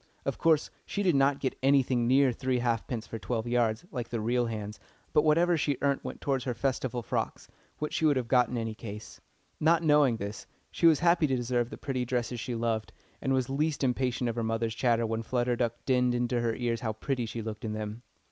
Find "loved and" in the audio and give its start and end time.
12.55-13.31